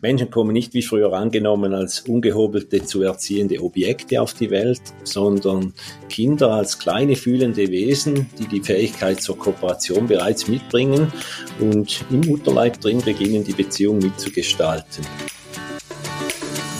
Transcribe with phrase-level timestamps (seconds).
[0.00, 5.74] Menschen kommen nicht wie früher angenommen als ungehobelte zu erziehende Objekte auf die Welt, sondern
[6.08, 11.12] Kinder als kleine fühlende Wesen, die die Fähigkeit zur Kooperation bereits mitbringen
[11.58, 15.04] und im Mutterleib drin beginnen, die Beziehung mitzugestalten.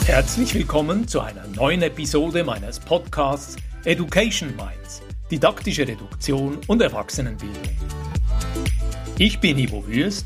[0.05, 7.57] Herzlich willkommen zu einer neuen Episode meines Podcasts Education Minds, didaktische Reduktion und Erwachsenenbildung.
[9.17, 10.25] Ich bin Ivo Würst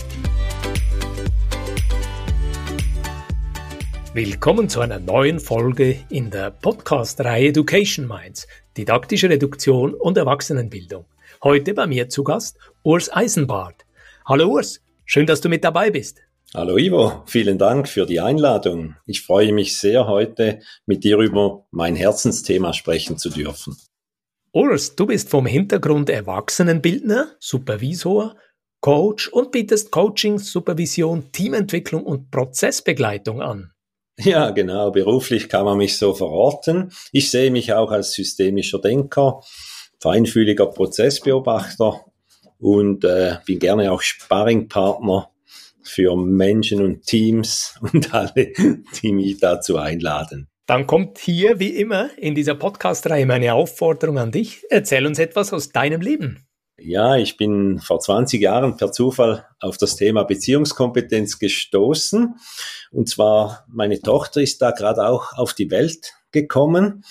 [4.13, 11.05] Willkommen zu einer neuen Folge in der Podcast-Reihe Education Minds, didaktische Reduktion und Erwachsenenbildung.
[11.41, 13.85] Heute bei mir zu Gast Urs Eisenbart.
[14.25, 16.19] Hallo Urs, schön, dass du mit dabei bist.
[16.53, 18.97] Hallo Ivo, vielen Dank für die Einladung.
[19.05, 23.77] Ich freue mich sehr, heute mit dir über mein Herzensthema sprechen zu dürfen.
[24.51, 28.35] Urs, du bist vom Hintergrund Erwachsenenbildner, Supervisor,
[28.81, 33.71] Coach und bietest Coaching, Supervision, Teamentwicklung und Prozessbegleitung an.
[34.25, 34.91] Ja, genau.
[34.91, 36.91] Beruflich kann man mich so verorten.
[37.11, 39.41] Ich sehe mich auch als systemischer Denker,
[39.99, 42.05] feinfühliger Prozessbeobachter
[42.59, 45.29] und äh, bin gerne auch Sparringpartner
[45.81, 48.53] für Menschen und Teams und alle,
[49.01, 50.47] die mich dazu einladen.
[50.67, 54.63] Dann kommt hier wie immer in dieser Podcast-Reihe meine Aufforderung an dich.
[54.69, 56.45] Erzähl uns etwas aus deinem Leben.
[56.83, 62.35] Ja, ich bin vor 20 Jahren per Zufall auf das Thema Beziehungskompetenz gestoßen.
[62.91, 67.03] Und zwar, meine Tochter ist da gerade auch auf die Welt gekommen.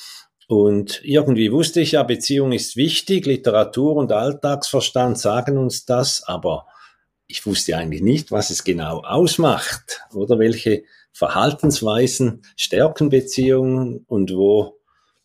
[0.48, 6.66] Und irgendwie wusste ich ja, Beziehung ist wichtig, Literatur und Alltagsverstand sagen uns das, aber
[7.28, 10.82] ich wusste eigentlich nicht, was es genau ausmacht oder welche
[11.12, 14.79] Verhaltensweisen stärken Beziehungen und wo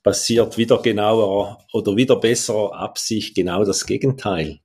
[0.05, 4.59] passiert wieder genauer oder wieder besserer Absicht genau das Gegenteil.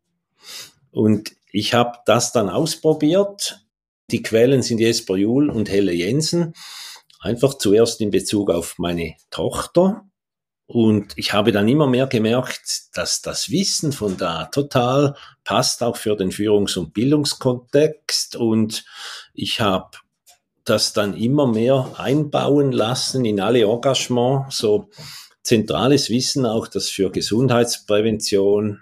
[0.91, 3.65] Und ich habe das dann ausprobiert.
[4.11, 6.53] Die Quellen sind Jesper Juhl und Helle Jensen.
[7.21, 10.05] Einfach zuerst in Bezug auf meine Tochter.
[10.67, 15.97] Und ich habe dann immer mehr gemerkt, dass das Wissen von da total passt auch
[15.97, 18.37] für den Führungs- und Bildungskontext.
[18.37, 18.85] Und
[19.33, 19.97] ich habe
[20.65, 24.91] das dann immer mehr einbauen lassen in alle Engagements, so
[25.43, 28.81] zentrales Wissen auch, das für Gesundheitsprävention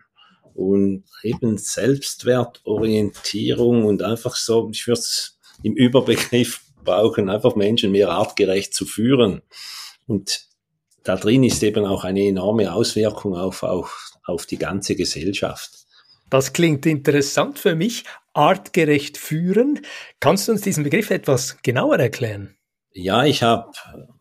[0.54, 8.08] und eben Selbstwertorientierung und einfach so, ich würde es im Überbegriff brauchen, einfach Menschen mehr
[8.10, 9.42] artgerecht zu führen.
[10.06, 10.48] Und
[11.04, 15.70] da drin ist eben auch eine enorme Auswirkung auf, auf, auf die ganze Gesellschaft.
[16.30, 18.04] Das klingt interessant für mich.
[18.34, 19.80] Artgerecht führen.
[20.20, 22.54] Kannst du uns diesen Begriff etwas genauer erklären?
[22.92, 23.72] Ja, ich habe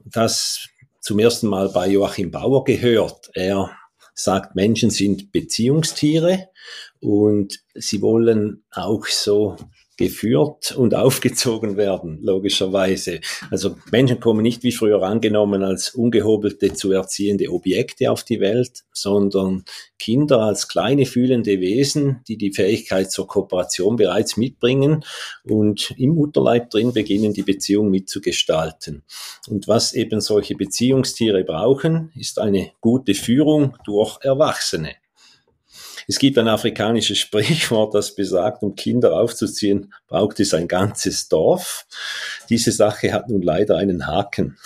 [0.06, 0.70] das
[1.08, 3.30] zum ersten Mal bei Joachim Bauer gehört.
[3.34, 3.72] Er
[4.14, 6.50] sagt, Menschen sind Beziehungstiere
[7.00, 9.56] und sie wollen auch so
[9.98, 13.20] geführt und aufgezogen werden, logischerweise.
[13.52, 18.84] Also Menschen kommen nicht wie früher angenommen als ungehobelte zu erziehende Objekte auf die Welt,
[18.94, 19.66] sondern
[20.00, 25.04] Kinder als kleine fühlende Wesen, die die Fähigkeit zur Kooperation bereits mitbringen
[25.44, 29.04] und im Mutterleib drin beginnen, die Beziehung mitzugestalten.
[29.50, 34.96] Und was eben solche Beziehungstiere brauchen, ist eine gute Führung durch Erwachsene.
[36.10, 41.86] Es gibt ein afrikanisches Sprichwort, das besagt, um Kinder aufzuziehen, braucht es ein ganzes Dorf.
[42.50, 44.58] Diese Sache hat nun leider einen Haken.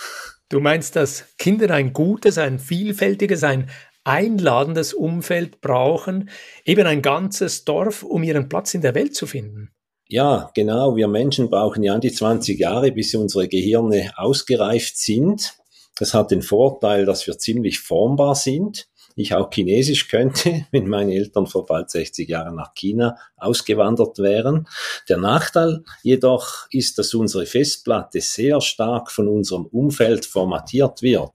[0.48, 3.70] Du meinst, dass Kinder ein gutes, ein vielfältiges, ein
[4.04, 6.30] einladendes Umfeld brauchen,
[6.64, 9.70] eben ein ganzes Dorf, um ihren Platz in der Welt zu finden?
[10.08, 10.94] Ja, genau.
[10.94, 15.54] Wir Menschen brauchen ja an die 20 Jahre, bis unsere Gehirne ausgereift sind.
[15.96, 21.14] Das hat den Vorteil, dass wir ziemlich formbar sind ich auch Chinesisch könnte, wenn meine
[21.14, 24.68] Eltern vor bald 60 Jahren nach China ausgewandert wären.
[25.08, 31.30] Der Nachteil jedoch ist, dass unsere Festplatte sehr stark von unserem Umfeld formatiert wird.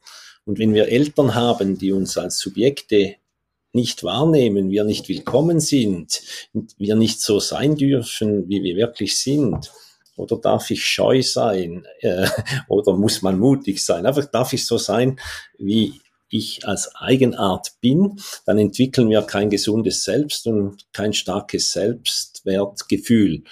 [0.46, 3.16] Und wenn wir Eltern haben, die uns als Subjekte
[3.74, 6.22] nicht wahrnehmen, wir nicht willkommen sind,
[6.78, 9.72] wir nicht so sein dürfen, wie wir wirklich sind,
[10.18, 11.86] oder darf ich scheu sein?
[12.00, 12.28] Äh,
[12.68, 14.06] oder muss man mutig sein?
[14.06, 15.20] Einfach darf ich so sein,
[15.58, 23.44] wie ich als Eigenart bin, dann entwickeln wir kein gesundes Selbst und kein starkes Selbstwertgefühl.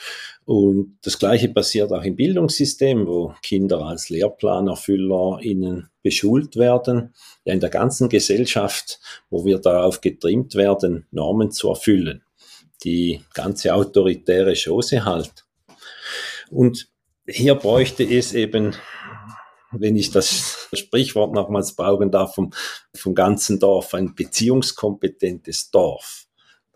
[0.46, 7.14] Und das Gleiche passiert auch im Bildungssystem, wo Kinder als Lehrplanerfüller innen beschult werden.
[7.46, 9.00] Ja, in der ganzen Gesellschaft,
[9.30, 12.24] wo wir darauf getrimmt werden, Normen zu erfüllen.
[12.84, 15.46] Die ganze autoritäre Chose halt.
[16.52, 16.90] Und
[17.28, 18.76] hier bräuchte es eben,
[19.72, 22.52] wenn ich das Sprichwort nochmals brauchen darf, vom,
[22.96, 26.26] vom ganzen Dorf, ein beziehungskompetentes Dorf.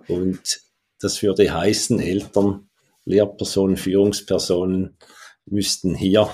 [0.08, 0.62] Und
[1.00, 2.70] das würde heißen, Eltern
[3.06, 4.98] Lehrpersonen, Führungspersonen
[5.46, 6.30] müssten hier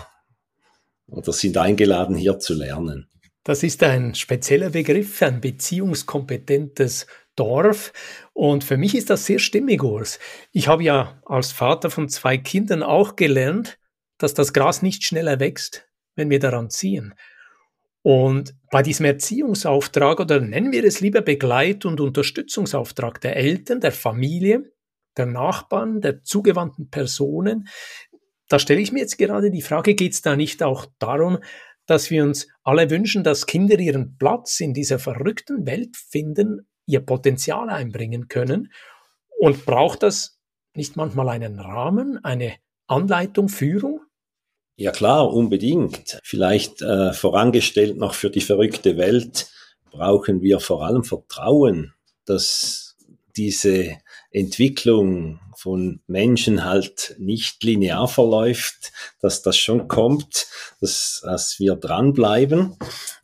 [1.07, 3.07] oder sind eingeladen, hier zu lernen.
[3.43, 7.05] Das ist ein spezieller Begriff, ein beziehungskompetentes
[7.35, 7.93] Dorf.
[8.33, 10.19] Und für mich ist das sehr stimmig, Urs.
[10.51, 13.77] Ich habe ja als Vater von zwei Kindern auch gelernt,
[14.17, 17.13] dass das Gras nicht schneller wächst, wenn wir daran ziehen.
[18.01, 23.91] Und bei diesem Erziehungsauftrag oder nennen wir es lieber Begleit- und Unterstützungsauftrag der Eltern, der
[23.91, 24.71] Familie,
[25.17, 27.67] der Nachbarn, der zugewandten Personen.
[28.47, 31.39] Da stelle ich mir jetzt gerade die Frage, geht es da nicht auch darum,
[31.88, 37.00] dass wir uns alle wünschen, dass Kinder ihren Platz in dieser verrückten Welt finden, ihr
[37.00, 38.71] Potenzial einbringen können?
[39.39, 40.39] Und braucht das
[40.75, 42.53] nicht manchmal einen Rahmen, eine
[42.88, 44.04] Anleitung, Führung?
[44.77, 46.19] Ja klar, unbedingt.
[46.24, 49.48] Vielleicht äh, vorangestellt noch für die verrückte Welt
[49.89, 51.94] brauchen wir vor allem Vertrauen,
[52.25, 52.98] dass
[53.38, 53.98] diese
[54.31, 58.92] Entwicklung von Menschen halt nicht linear verläuft,
[59.22, 60.48] dass das schon kommt,
[60.81, 62.77] dass, dass wir dranbleiben.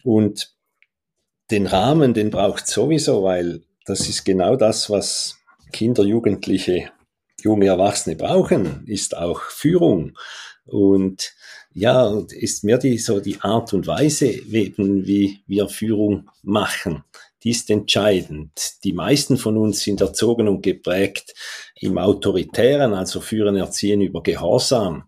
[0.03, 0.53] Und
[1.50, 5.38] den Rahmen, den braucht sowieso, weil das ist genau das, was
[5.74, 6.92] Kinder, Jugendliche,
[7.42, 10.18] junge Erwachsene brauchen, ist auch Führung.
[10.65, 11.33] Und
[11.73, 17.03] ja, ist mehr die, so die Art und Weise, wie wir Führung machen
[17.43, 18.51] die ist entscheidend.
[18.83, 21.33] Die meisten von uns sind erzogen und geprägt
[21.75, 25.05] im Autoritären, also führen Erziehen über Gehorsam.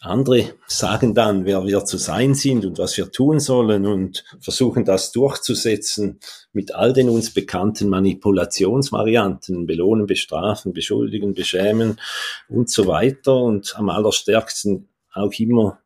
[0.00, 4.84] Andere sagen dann, wer wir zu sein sind und was wir tun sollen und versuchen
[4.84, 6.18] das durchzusetzen
[6.52, 12.00] mit all den uns bekannten Manipulationsvarianten, belohnen, bestrafen, beschuldigen, beschämen
[12.48, 15.80] und so weiter und am allerstärksten auch immer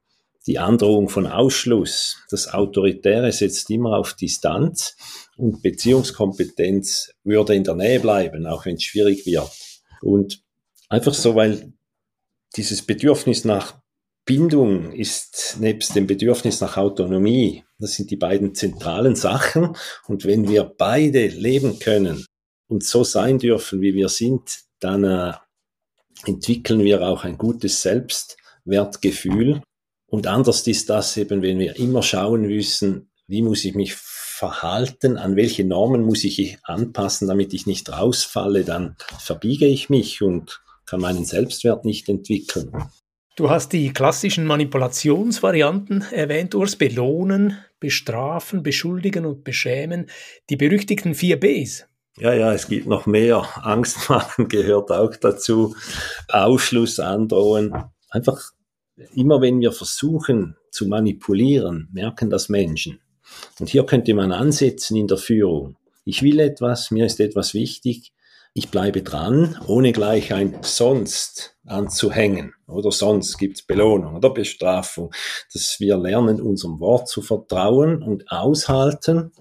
[0.47, 2.19] die Androhung von Ausschluss.
[2.31, 4.97] Das Autoritäre setzt immer auf Distanz
[5.37, 9.51] und Beziehungskompetenz würde in der Nähe bleiben, auch wenn es schwierig wird.
[10.03, 10.43] Und
[10.89, 11.73] einfach so, weil
[12.55, 13.81] dieses Bedürfnis nach
[14.25, 19.77] Bindung ist nebst dem Bedürfnis nach Autonomie, das sind die beiden zentralen Sachen.
[20.07, 22.25] Und wenn wir beide leben können
[22.69, 25.33] und so sein dürfen, wie wir sind, dann äh,
[26.25, 27.83] entwickeln wir auch ein gutes
[28.67, 29.63] Selbstwertgefühl.
[30.09, 35.17] Und anders ist das eben, wenn wir immer schauen müssen, wie muss ich mich verhalten,
[35.17, 40.61] an welche Normen muss ich anpassen, damit ich nicht rausfalle, dann verbiege ich mich und
[40.85, 42.71] kann meinen Selbstwert nicht entwickeln.
[43.35, 50.09] Du hast die klassischen Manipulationsvarianten erwähnt, Urs, belohnen, bestrafen, beschuldigen und beschämen,
[50.49, 51.87] die berüchtigten vier Bs.
[52.19, 53.47] Ja, ja, es gibt noch mehr.
[53.63, 55.75] Angst machen gehört auch dazu.
[56.29, 57.75] Ausschluss androhen.
[58.09, 58.53] Einfach
[59.15, 63.01] immer wenn wir versuchen zu manipulieren, merken das Menschen.
[63.59, 65.77] Und hier könnte man ansetzen in der Führung.
[66.05, 68.13] Ich will etwas, mir ist etwas wichtig,
[68.55, 72.55] ich bleibe dran, ohne gleich ein sonst anzuhängen.
[72.67, 75.13] Oder sonst gibt's Belohnung oder Bestrafung.
[75.53, 79.33] Dass wir lernen, unserem Wort zu vertrauen und aushalten,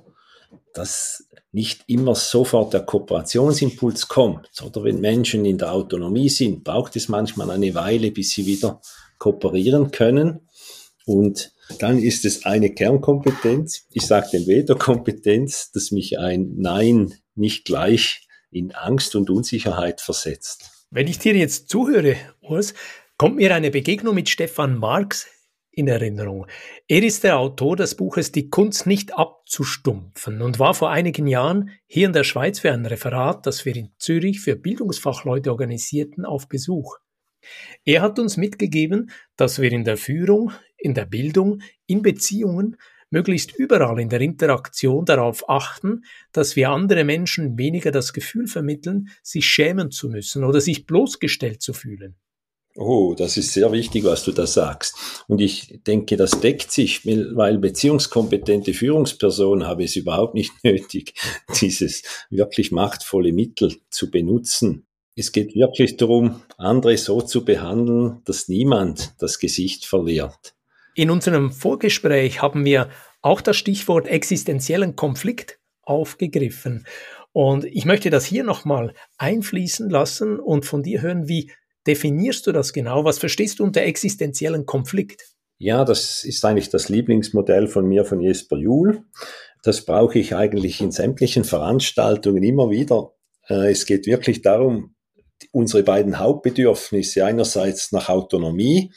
[0.74, 4.50] dass nicht immer sofort der Kooperationsimpuls kommt.
[4.62, 8.82] Oder wenn Menschen in der Autonomie sind, braucht es manchmal eine Weile, bis sie wieder
[9.18, 10.48] kooperieren können.
[11.06, 13.88] Und dann ist es eine Kernkompetenz.
[13.92, 20.88] Ich sage den Veto-Kompetenz, dass mich ein Nein nicht gleich in Angst und Unsicherheit versetzt.
[20.90, 22.74] Wenn ich dir jetzt zuhöre, Urs,
[23.18, 25.28] kommt mir eine Begegnung mit Stefan Marx
[25.76, 26.48] in Erinnerung.
[26.88, 31.72] Er ist der Autor des Buches Die Kunst nicht abzustumpfen und war vor einigen Jahren
[31.86, 36.48] hier in der Schweiz für ein Referat, das wir in Zürich für Bildungsfachleute organisierten, auf
[36.48, 36.98] Besuch.
[37.84, 42.78] Er hat uns mitgegeben, dass wir in der Führung, in der Bildung, in Beziehungen,
[43.10, 49.10] möglichst überall in der Interaktion darauf achten, dass wir andere Menschen weniger das Gefühl vermitteln,
[49.24, 52.16] sich schämen zu müssen oder sich bloßgestellt zu fühlen.
[52.78, 55.24] Oh, das ist sehr wichtig, was du da sagst.
[55.30, 61.14] Und ich denke, das deckt sich, weil beziehungskompetente Führungspersonen haben es überhaupt nicht nötig,
[61.62, 64.85] dieses wirklich machtvolle Mittel zu benutzen.
[65.18, 70.56] Es geht wirklich darum, andere so zu behandeln, dass niemand das Gesicht verliert.
[70.94, 72.90] In unserem Vorgespräch haben wir
[73.22, 76.86] auch das Stichwort existenziellen Konflikt aufgegriffen.
[77.32, 81.52] Und ich möchte das hier nochmal einfließen lassen und von dir hören, wie
[81.88, 83.06] definierst du das genau?
[83.06, 85.36] Was verstehst du unter existenziellen Konflikt?
[85.58, 89.04] Ja, das ist eigentlich das Lieblingsmodell von mir, von Jesper Juhl.
[89.64, 93.14] Das brauche ich eigentlich in sämtlichen Veranstaltungen immer wieder.
[93.48, 94.95] Äh, es geht wirklich darum,
[95.52, 98.92] unsere beiden Hauptbedürfnisse einerseits nach Autonomie,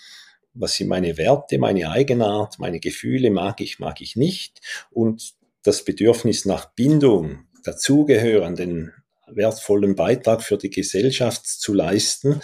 [0.54, 5.84] was sind meine Werte, meine Eigenart, meine Gefühle, mag ich, mag ich nicht, und das
[5.84, 8.92] Bedürfnis nach Bindung, dazugehören, den
[9.26, 12.40] wertvollen Beitrag für die Gesellschaft zu leisten,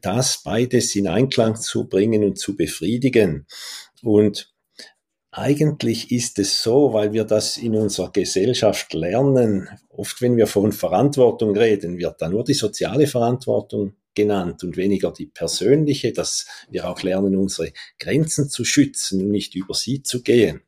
[0.00, 3.46] das beides in Einklang zu bringen und zu befriedigen.
[4.02, 4.51] Und
[5.32, 10.72] eigentlich ist es so, weil wir das in unserer Gesellschaft lernen, oft wenn wir von
[10.72, 16.86] Verantwortung reden, wird da nur die soziale Verantwortung genannt und weniger die persönliche, dass wir
[16.86, 20.60] auch lernen, unsere Grenzen zu schützen und nicht über sie zu gehen.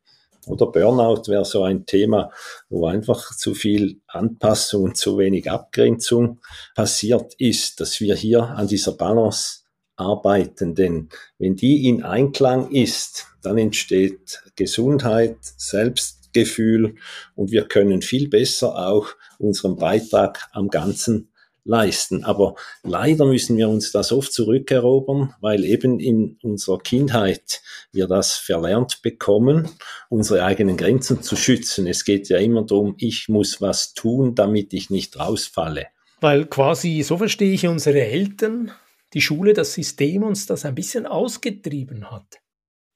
[0.47, 2.31] Oder Burnout wäre so ein Thema,
[2.71, 6.41] wo einfach zu viel Anpassung und zu wenig Abgrenzung
[6.75, 9.64] passiert ist, dass wir hier an dieser Balance
[9.97, 10.75] arbeiten.
[10.75, 11.09] Denn
[11.39, 16.97] wenn die in Einklang ist, dann entsteht Gesundheit, Selbstgefühl
[17.35, 19.09] und wir können viel besser auch
[19.39, 21.29] unseren Beitrag am Ganzen
[21.65, 22.25] leisten.
[22.25, 28.35] Aber leider müssen wir uns das oft zurückerobern, weil eben in unserer Kindheit wir das
[28.35, 29.69] verlernt bekommen,
[30.09, 31.87] unsere eigenen Grenzen zu schützen.
[31.87, 35.87] Es geht ja immer darum, ich muss was tun, damit ich nicht rausfalle.
[36.21, 38.73] Weil quasi, so verstehe ich unsere Eltern,
[39.15, 42.41] die Schule, das System uns das ein bisschen ausgetrieben hat.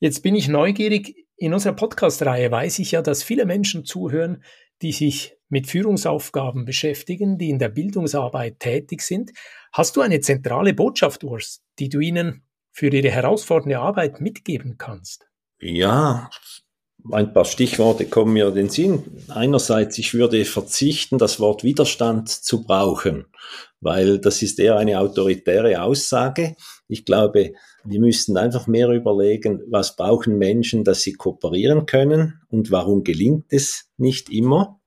[0.00, 1.26] Jetzt bin ich neugierig.
[1.36, 4.42] In unserer Podcast-Reihe weiß ich ja, dass viele Menschen zuhören,
[4.82, 9.32] die sich mit Führungsaufgaben beschäftigen, die in der Bildungsarbeit tätig sind.
[9.72, 15.28] Hast du eine zentrale Botschaft, Urs, die du ihnen für ihre herausfordernde Arbeit mitgeben kannst?
[15.60, 16.30] Ja,
[17.10, 19.02] ein paar Stichworte kommen mir in den Sinn.
[19.28, 23.26] Einerseits, ich würde verzichten, das Wort Widerstand zu brauchen,
[23.80, 26.56] weil das ist eher eine autoritäre Aussage.
[26.88, 27.52] Ich glaube,
[27.84, 33.52] wir müssten einfach mehr überlegen, was brauchen Menschen, dass sie kooperieren können und warum gelingt
[33.52, 34.80] es nicht immer.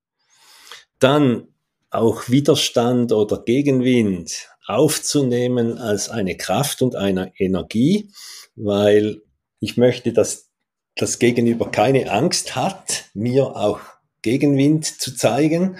[0.99, 1.47] Dann
[1.89, 8.11] auch Widerstand oder Gegenwind aufzunehmen als eine Kraft und eine Energie,
[8.55, 9.21] weil
[9.59, 10.50] ich möchte, dass
[10.95, 13.79] das Gegenüber keine Angst hat, mir auch
[14.21, 15.77] Gegenwind zu zeigen,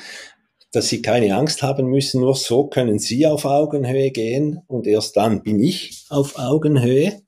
[0.71, 5.17] dass sie keine Angst haben müssen, nur so können sie auf Augenhöhe gehen und erst
[5.17, 7.21] dann bin ich auf Augenhöhe.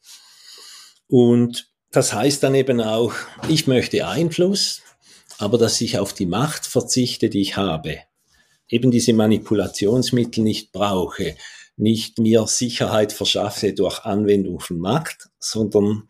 [1.07, 3.13] Und das heißt dann eben auch,
[3.49, 4.81] ich möchte Einfluss,
[5.37, 7.99] aber dass ich auf die Macht verzichte, die ich habe.
[8.69, 11.35] Eben diese Manipulationsmittel nicht brauche,
[11.75, 16.07] nicht mir Sicherheit verschaffe durch Anwendung von Macht, sondern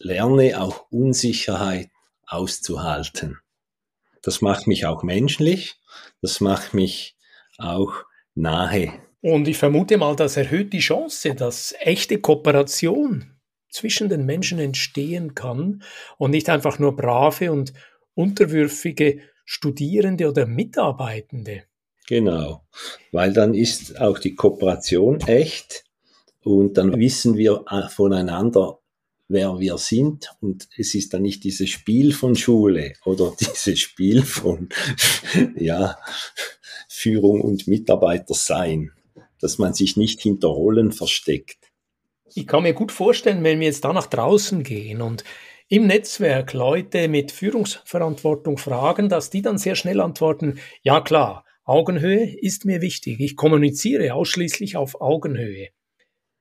[0.00, 1.90] lerne auch Unsicherheit
[2.26, 3.38] auszuhalten.
[4.22, 5.76] Das macht mich auch menschlich,
[6.20, 7.16] das macht mich
[7.58, 7.92] auch
[8.34, 8.92] nahe.
[9.20, 13.34] Und ich vermute mal, das erhöht die Chance, dass echte Kooperation
[13.70, 15.82] zwischen den Menschen entstehen kann
[16.16, 17.72] und nicht einfach nur brave und
[18.14, 21.64] unterwürfige Studierende oder Mitarbeitende.
[22.06, 22.64] Genau,
[23.12, 25.84] weil dann ist auch die Kooperation echt
[26.42, 28.77] und dann wissen wir äh, voneinander,
[29.28, 34.22] wer wir sind und es ist dann nicht dieses Spiel von Schule oder dieses Spiel
[34.22, 34.68] von
[35.56, 35.96] ja,
[36.88, 38.90] Führung und Mitarbeiter sein,
[39.40, 41.70] dass man sich nicht hinter Rollen versteckt.
[42.34, 45.24] Ich kann mir gut vorstellen, wenn wir jetzt da nach draußen gehen und
[45.68, 52.34] im Netzwerk Leute mit Führungsverantwortung fragen, dass die dann sehr schnell antworten, ja klar, Augenhöhe
[52.40, 53.20] ist mir wichtig.
[53.20, 55.68] Ich kommuniziere ausschließlich auf Augenhöhe.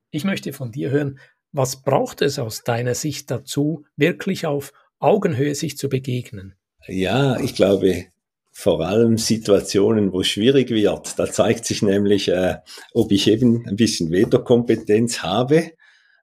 [0.09, 1.19] Ich möchte von dir hören,
[1.51, 6.55] was braucht es aus deiner Sicht dazu, wirklich auf Augenhöhe sich zu begegnen?
[6.87, 8.05] Ja, ich glaube,
[8.51, 11.19] vor allem Situationen, wo es schwierig wird.
[11.19, 12.55] Da zeigt sich nämlich, äh,
[12.93, 15.71] ob ich eben ein bisschen Vetokompetenz habe,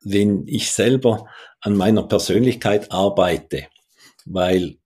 [0.03, 1.29] wenn ich selber
[1.61, 3.67] an meiner Persönlichkeit arbeite.
[4.25, 4.79] Weil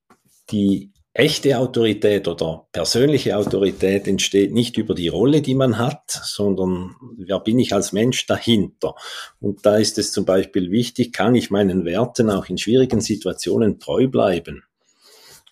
[0.50, 6.95] die echte Autorität oder persönliche Autorität entsteht nicht über die Rolle, die man hat, sondern
[7.17, 8.95] wer bin ich als Mensch dahinter?
[9.41, 13.81] Und da ist es zum Beispiel wichtig, kann ich meinen Werten auch in schwierigen Situationen
[13.81, 14.63] treu bleiben?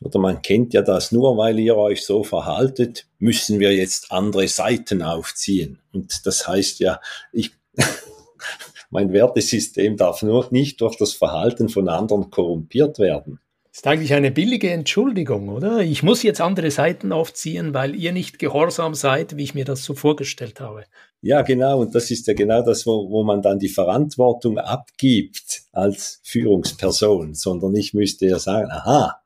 [0.01, 4.47] Oder man kennt ja das, nur weil ihr euch so verhaltet, müssen wir jetzt andere
[4.47, 5.81] Seiten aufziehen.
[5.93, 7.01] Und das heißt ja,
[7.33, 7.51] ich,
[8.91, 13.41] mein Wertesystem darf nur nicht durch das Verhalten von anderen korrumpiert werden.
[13.77, 15.81] Ist eigentlich eine billige Entschuldigung, oder?
[15.81, 19.85] Ich muss jetzt andere Seiten aufziehen, weil ihr nicht gehorsam seid, wie ich mir das
[19.85, 20.85] so vorgestellt habe.
[21.21, 21.81] Ja, genau.
[21.81, 27.35] Und das ist ja genau das, wo, wo man dann die Verantwortung abgibt als Führungsperson,
[27.35, 29.21] sondern ich müsste ja sagen, aha,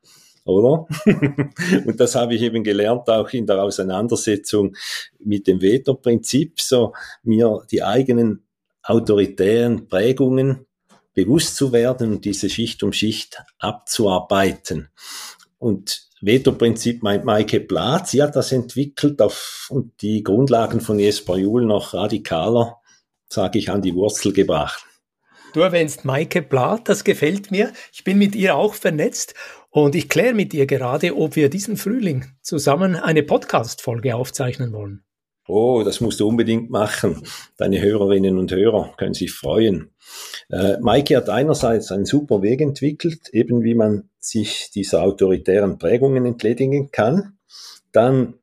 [0.44, 0.84] oder?
[1.86, 4.74] und das habe ich eben gelernt auch in der Auseinandersetzung
[5.20, 6.92] mit dem Veto-Prinzip, so
[7.22, 8.48] mir die eigenen
[8.82, 10.66] autoritären Prägungen
[11.24, 14.88] bewusst zu werden und diese Schicht um Schicht abzuarbeiten.
[15.58, 21.36] Und Veto-Prinzip meint Maike Plath, sie hat das entwickelt auf, und die Grundlagen von Jesper
[21.36, 22.78] Juhl noch radikaler,
[23.28, 24.84] sage ich, an die Wurzel gebracht.
[25.52, 27.72] Du erwähnst Maike Blatt, das gefällt mir.
[27.92, 29.34] Ich bin mit ihr auch vernetzt
[29.70, 35.02] und ich kläre mit ihr gerade, ob wir diesen Frühling zusammen eine Podcast-Folge aufzeichnen wollen.
[35.50, 37.22] Oh, das musst du unbedingt machen.
[37.56, 39.90] Deine Hörerinnen und Hörer können sich freuen.
[40.48, 46.24] Äh, Maike hat einerseits einen super Weg entwickelt, eben wie man sich dieser autoritären Prägungen
[46.24, 47.38] entledigen kann.
[47.90, 48.34] Dann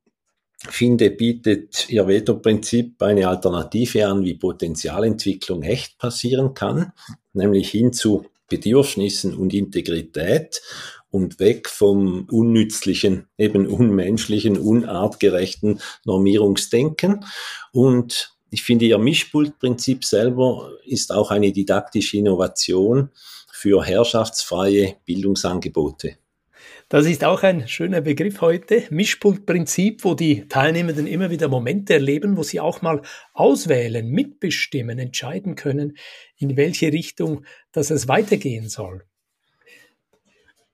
[0.58, 6.92] finde, bietet ihr Veto-Prinzip eine Alternative an, wie Potenzialentwicklung echt passieren kann,
[7.34, 10.62] nämlich hin zu Bedürfnissen und Integrität
[11.10, 17.26] und weg vom unnützlichen, eben unmenschlichen, unartgerechten Normierungsdenken.
[17.72, 23.10] Und ich finde, ihr Mischpultprinzip selber ist auch eine didaktische Innovation
[23.52, 26.18] für herrschaftsfreie Bildungsangebote.
[26.90, 32.38] Das ist auch ein schöner Begriff heute, Mischpultprinzip, wo die Teilnehmenden immer wieder Momente erleben,
[32.38, 33.02] wo sie auch mal
[33.34, 35.98] auswählen, mitbestimmen, entscheiden können,
[36.38, 39.04] in welche Richtung das es weitergehen soll.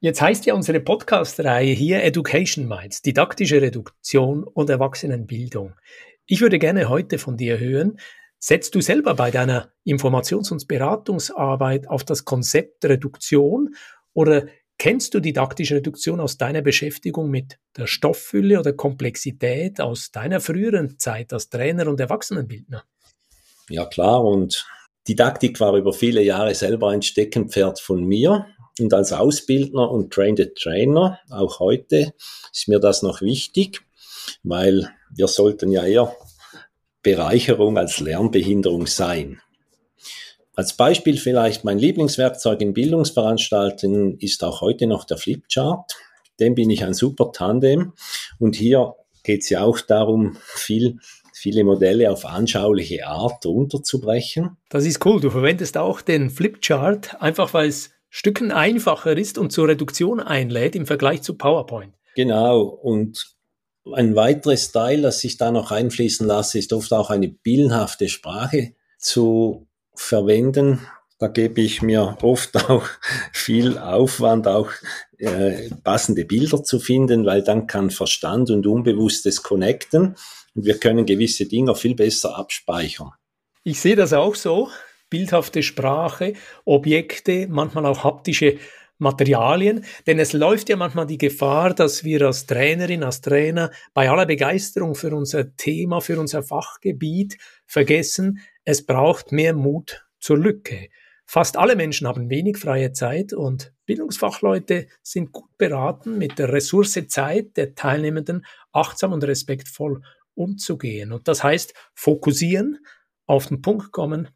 [0.03, 5.75] Jetzt heißt ja unsere Podcast-Reihe hier Education Minds, didaktische Reduktion und Erwachsenenbildung.
[6.25, 7.98] Ich würde gerne heute von dir hören,
[8.38, 13.75] setzt du selber bei deiner Informations- und Beratungsarbeit auf das Konzept Reduktion
[14.12, 20.41] oder Kennst du didaktische Reduktion aus deiner Beschäftigung mit der Stofffülle oder Komplexität aus deiner
[20.41, 22.83] früheren Zeit als Trainer und Erwachsenenbildner?
[23.69, 24.65] Ja klar, und
[25.07, 28.45] Didaktik war über viele Jahre selber ein Steckenpferd von mir.
[28.80, 32.13] Und als Ausbildner und Trained Trainer, auch heute,
[32.51, 33.82] ist mir das noch wichtig,
[34.44, 36.15] weil wir sollten ja eher
[37.03, 39.42] Bereicherung als Lernbehinderung sein.
[40.56, 45.96] Als Beispiel vielleicht mein Lieblingswerkzeug in Bildungsveranstaltungen ist auch heute noch der Flipchart.
[46.39, 47.94] Dem bin ich ein super Tandem.
[48.39, 51.00] Und hier geht es ja auch darum, viel,
[51.34, 54.57] viele Modelle auf anschauliche Art runterzubrechen.
[54.70, 55.20] Das ist cool.
[55.20, 60.75] Du verwendest auch den Flipchart, einfach weil es Stücken einfacher ist und zur Reduktion einlädt
[60.75, 61.95] im Vergleich zu PowerPoint.
[62.15, 62.61] Genau.
[62.61, 63.25] Und
[63.91, 68.75] ein weiteres Teil, das ich da noch einfließen lasse, ist oft auch eine bildenhafte Sprache
[68.99, 70.85] zu verwenden.
[71.17, 72.85] Da gebe ich mir oft auch
[73.31, 74.69] viel Aufwand, auch
[75.17, 80.15] äh, passende Bilder zu finden, weil dann kann Verstand und Unbewusstes connecten
[80.53, 83.09] und wir können gewisse Dinge viel besser abspeichern.
[83.63, 84.69] Ich sehe das auch so.
[85.13, 86.33] Bildhafte Sprache,
[86.65, 88.57] Objekte, manchmal auch haptische
[88.97, 94.09] Materialien, denn es läuft ja manchmal die Gefahr, dass wir als Trainerin, als Trainer bei
[94.09, 100.89] aller Begeisterung für unser Thema, für unser Fachgebiet vergessen, es braucht mehr Mut zur Lücke.
[101.27, 106.99] Fast alle Menschen haben wenig freie Zeit und Bildungsfachleute sind gut beraten, mit der Ressource
[107.07, 110.01] Zeit der Teilnehmenden achtsam und respektvoll
[110.33, 111.11] umzugehen.
[111.11, 112.79] Und das heißt, fokussieren,
[113.27, 114.29] auf den Punkt kommen,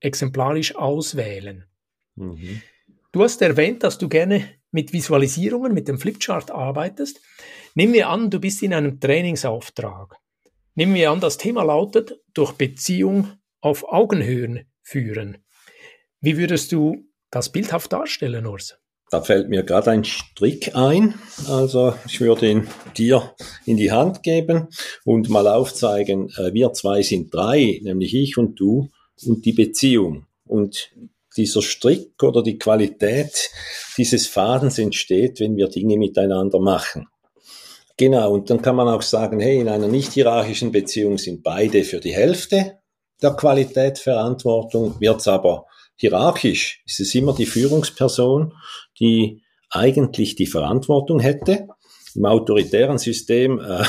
[0.00, 1.64] exemplarisch auswählen.
[2.16, 2.62] Mhm.
[3.12, 7.20] Du hast erwähnt, dass du gerne mit Visualisierungen, mit dem Flipchart arbeitest.
[7.74, 10.16] Nehmen wir an, du bist in einem Trainingsauftrag.
[10.74, 15.38] Nehmen wir an, das Thema lautet durch Beziehung auf Augenhöhen führen.
[16.20, 18.78] Wie würdest du das bildhaft darstellen, Urs?
[19.10, 21.14] Da fällt mir gerade ein Strick ein.
[21.48, 23.34] Also ich würde ihn dir
[23.64, 24.68] in die Hand geben
[25.04, 28.90] und mal aufzeigen, äh, wir zwei sind drei, nämlich ich und du
[29.26, 30.26] und die Beziehung.
[30.46, 30.90] Und
[31.36, 33.50] dieser Strick oder die Qualität
[33.96, 37.06] dieses Fadens entsteht, wenn wir Dinge miteinander machen.
[37.96, 41.84] Genau, und dann kann man auch sagen, hey, in einer nicht hierarchischen Beziehung sind beide
[41.84, 42.78] für die Hälfte
[43.20, 48.54] der Qualität Verantwortung, wird es aber hierarchisch, ist es immer die Führungsperson,
[49.00, 51.66] die eigentlich die Verantwortung hätte.
[52.14, 53.84] Im autoritären System äh,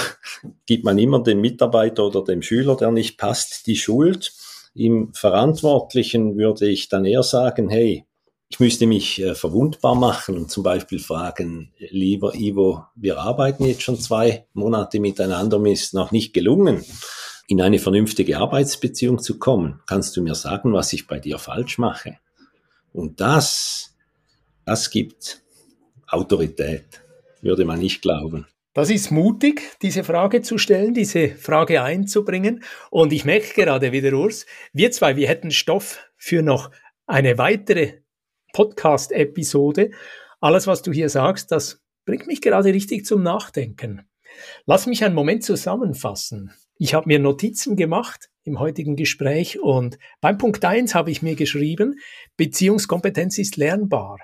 [0.65, 4.34] gibt man immer dem Mitarbeiter oder dem Schüler, der nicht passt, die Schuld.
[4.74, 8.06] Im Verantwortlichen würde ich dann eher sagen, hey,
[8.50, 13.84] ich müsste mich äh, verwundbar machen und zum Beispiel fragen, lieber Ivo, wir arbeiten jetzt
[13.84, 16.84] schon zwei Monate miteinander, mir ist noch nicht gelungen,
[17.48, 19.82] in eine vernünftige Arbeitsbeziehung zu kommen.
[19.86, 22.18] Kannst du mir sagen, was ich bei dir falsch mache?
[22.92, 23.96] Und das,
[24.66, 25.42] das gibt
[26.08, 27.02] Autorität,
[27.42, 28.48] würde man nicht glauben.
[28.74, 32.64] Das ist mutig, diese Frage zu stellen, diese Frage einzubringen.
[32.92, 36.70] Und ich merke gerade wieder, Urs, wir zwei, wir hätten Stoff für noch
[37.08, 38.02] eine weitere
[38.54, 39.92] Podcast-Episode.
[40.40, 44.08] Alles, was du hier sagst, das bringt mich gerade richtig zum Nachdenken.
[44.66, 46.54] Lass mich einen Moment zusammenfassen.
[46.78, 49.60] Ich habe mir Notizen gemacht im heutigen Gespräch.
[49.60, 52.00] Und beim Punkt eins habe ich mir geschrieben,
[52.38, 54.20] Beziehungskompetenz ist lernbar.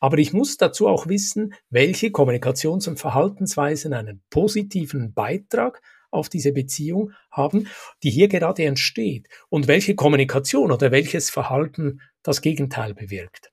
[0.00, 6.52] Aber ich muss dazu auch wissen, welche Kommunikations- und Verhaltensweisen einen positiven Beitrag auf diese
[6.52, 7.68] Beziehung haben,
[8.02, 13.52] die hier gerade entsteht und welche Kommunikation oder welches Verhalten das Gegenteil bewirkt.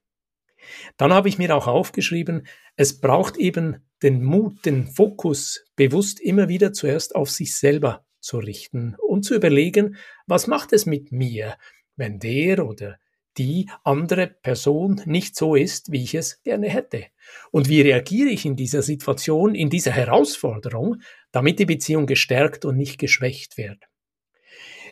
[0.98, 6.48] Dann habe ich mir auch aufgeschrieben, es braucht eben den Mut, den Fokus bewusst immer
[6.48, 11.58] wieder zuerst auf sich selber zu richten und zu überlegen, was macht es mit mir,
[11.96, 12.98] wenn der oder
[13.38, 17.06] die andere Person nicht so ist, wie ich es gerne hätte.
[17.52, 22.78] Und wie reagiere ich in dieser Situation, in dieser Herausforderung, damit die Beziehung gestärkt und
[22.78, 23.84] nicht geschwächt wird.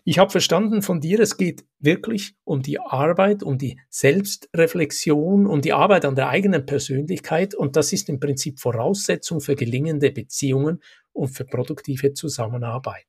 [0.08, 5.62] Ich habe verstanden von dir, es geht wirklich um die Arbeit, um die Selbstreflexion, um
[5.62, 10.84] die Arbeit an der eigenen Persönlichkeit und das ist im Prinzip Voraussetzung für gelingende Beziehungen
[11.12, 13.08] und für produktive Zusammenarbeit.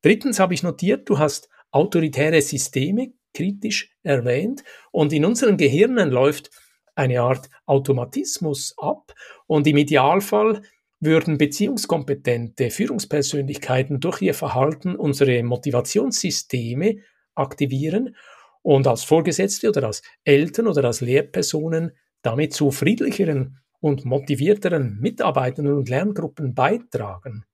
[0.00, 4.62] Drittens habe ich notiert, du hast autoritäre Systeme kritisch erwähnt.
[4.90, 6.50] Und in unseren Gehirnen läuft
[6.94, 9.14] eine Art Automatismus ab
[9.46, 10.62] und im Idealfall
[11.00, 16.98] würden beziehungskompetente Führungspersönlichkeiten durch ihr Verhalten unsere Motivationssysteme
[17.34, 18.14] aktivieren
[18.62, 21.92] und als Vorgesetzte oder als Eltern oder als Lehrpersonen
[22.22, 27.44] damit zu friedlicheren und motivierteren Mitarbeitenden und Lerngruppen beitragen.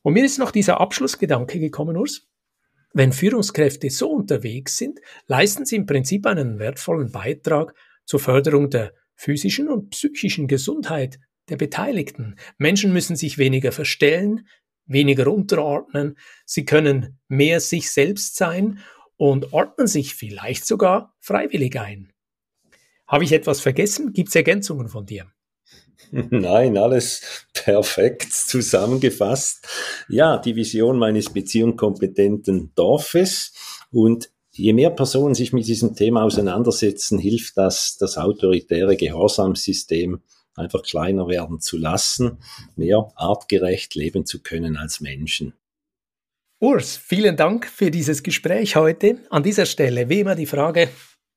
[0.00, 2.31] Und mir ist noch dieser Abschlussgedanke gekommen, Urs.
[2.94, 7.74] Wenn Führungskräfte so unterwegs sind, leisten sie im Prinzip einen wertvollen Beitrag
[8.04, 12.36] zur Förderung der physischen und psychischen Gesundheit der Beteiligten.
[12.58, 14.46] Menschen müssen sich weniger verstellen,
[14.86, 18.80] weniger unterordnen, sie können mehr sich selbst sein
[19.16, 22.12] und ordnen sich vielleicht sogar freiwillig ein.
[23.06, 24.12] Habe ich etwas vergessen?
[24.12, 25.30] Gibt es Ergänzungen von dir?
[26.12, 29.66] Nein, alles perfekt zusammengefasst.
[30.10, 33.52] Ja, die Vision meines beziehungskompetenten Dorfes
[33.90, 40.20] und je mehr Personen sich mit diesem Thema auseinandersetzen, hilft das, das autoritäre Gehorsamssystem
[40.54, 42.36] einfach kleiner werden zu lassen,
[42.76, 45.54] mehr artgerecht leben zu können als Menschen.
[46.60, 49.16] Urs, vielen Dank für dieses Gespräch heute.
[49.30, 50.90] An dieser Stelle wie immer die Frage,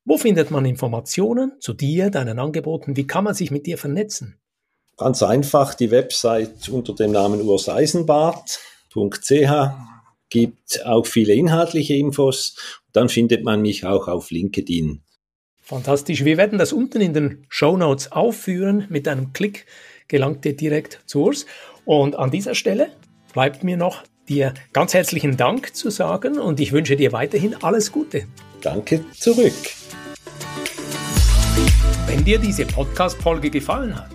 [0.03, 2.97] wo findet man Informationen zu dir, deinen Angeboten?
[2.97, 4.37] Wie kann man sich mit dir vernetzen?
[4.97, 9.95] Ganz einfach die Website unter dem Namen urseisenbart.ch
[10.29, 12.55] gibt auch viele inhaltliche Infos.
[12.93, 15.01] Dann findet man mich auch auf LinkedIn.
[15.61, 16.23] Fantastisch.
[16.23, 18.85] Wir werden das unten in den Show Notes aufführen.
[18.89, 19.65] Mit einem Klick
[20.07, 21.45] gelangt ihr direkt zu Urs.
[21.85, 22.89] Und an dieser Stelle
[23.33, 27.91] bleibt mir noch dir ganz herzlichen Dank zu sagen und ich wünsche dir weiterhin alles
[27.91, 28.25] Gute.
[28.61, 29.53] Danke zurück.
[32.07, 34.14] Wenn dir diese Podcast-Folge gefallen hat,